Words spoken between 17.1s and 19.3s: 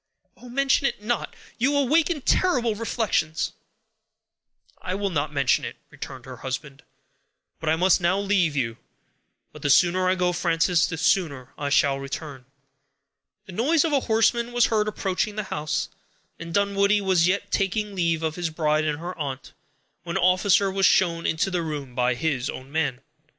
yet taking leave of his bride and her